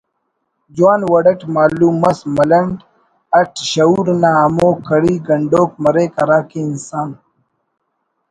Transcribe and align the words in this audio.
جوان 0.75 1.01
وڑ 1.11 1.23
اٹ 1.31 1.41
معلوم 1.55 1.93
مس 2.03 2.19
ملنڈ 2.35 2.77
اٹ 3.39 3.51
شعور 3.71 4.05
نا 4.21 4.31
ہمو 4.41 4.69
کڑی 4.87 5.15
گنڈوک 5.27 5.69
مریک 5.83 6.11
ہراکہ 6.19 6.59
انسان 6.69 7.09